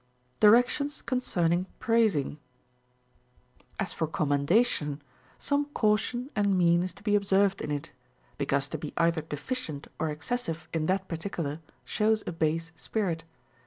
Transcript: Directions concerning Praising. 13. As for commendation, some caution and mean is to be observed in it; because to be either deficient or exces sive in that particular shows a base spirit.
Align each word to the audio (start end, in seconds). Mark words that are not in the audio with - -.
Directions 0.39 1.03
concerning 1.03 1.67
Praising. 1.77 2.39
13. 3.77 3.77
As 3.81 3.93
for 3.93 4.07
commendation, 4.07 4.99
some 5.37 5.65
caution 5.75 6.31
and 6.35 6.57
mean 6.57 6.81
is 6.81 6.91
to 6.95 7.03
be 7.03 7.15
observed 7.15 7.61
in 7.61 7.69
it; 7.69 7.91
because 8.39 8.67
to 8.69 8.79
be 8.79 8.93
either 8.97 9.21
deficient 9.21 9.85
or 9.99 10.07
exces 10.07 10.45
sive 10.45 10.67
in 10.73 10.87
that 10.87 11.07
particular 11.07 11.61
shows 11.85 12.23
a 12.25 12.31
base 12.31 12.71
spirit. 12.75 13.25